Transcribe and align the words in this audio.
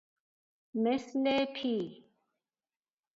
مثل 0.75 1.45
پیه 1.45 2.03